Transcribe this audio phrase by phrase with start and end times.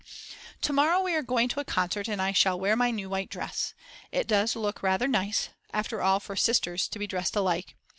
[0.61, 3.29] To morrow we are going to a concert and I shall wear my new white
[3.29, 3.75] dress.
[4.11, 7.75] It does look rather nice after all for sisters to be dressed alike.